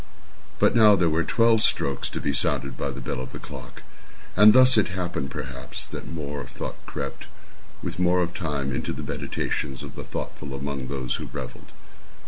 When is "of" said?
3.21-3.33, 6.41-6.49, 8.23-8.33, 9.83-9.93